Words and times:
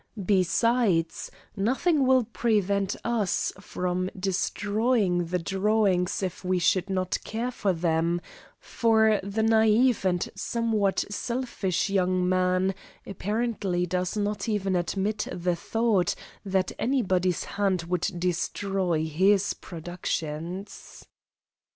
Besides, 0.25 1.29
nothing 1.55 2.07
will 2.07 2.23
prevent 2.23 2.95
us 3.05 3.53
from 3.59 4.09
destroying 4.19 5.25
the 5.27 5.37
drawings 5.37 6.23
if 6.23 6.43
we 6.43 6.57
should 6.57 6.89
not 6.89 7.19
care 7.23 7.51
for 7.51 7.71
them, 7.71 8.19
for 8.59 9.19
the 9.21 9.43
naive 9.43 10.03
and 10.03 10.27
somewhat 10.33 11.05
selfish 11.11 11.91
young 11.91 12.27
man 12.27 12.73
apparently 13.05 13.85
does 13.85 14.17
not 14.17 14.49
even 14.49 14.75
admit 14.75 15.27
the 15.31 15.55
thought 15.55 16.15
that 16.43 16.71
anybody's 16.79 17.43
hand 17.43 17.83
would 17.83 18.07
destroy 18.17 19.05
his 19.05 19.53
productions." 19.53 21.05